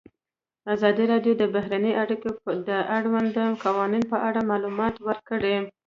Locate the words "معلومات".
4.51-4.95